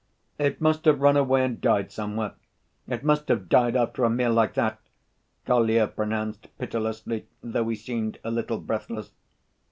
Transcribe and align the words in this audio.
"It 0.39 0.59
must 0.59 0.85
have 0.85 0.99
run 0.99 1.15
away 1.15 1.45
and 1.45 1.61
died 1.61 1.91
somewhere. 1.91 2.33
It 2.87 3.03
must 3.03 3.27
have 3.27 3.47
died 3.49 3.75
after 3.75 4.03
a 4.03 4.09
meal 4.09 4.33
like 4.33 4.55
that," 4.55 4.79
Kolya 5.45 5.85
pronounced 5.85 6.47
pitilessly, 6.57 7.27
though 7.43 7.69
he 7.69 7.75
seemed 7.75 8.17
a 8.23 8.31
little 8.31 8.57
breathless. 8.57 9.11